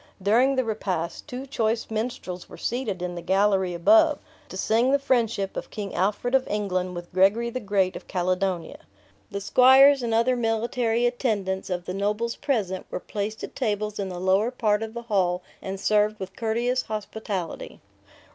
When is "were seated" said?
2.49-3.03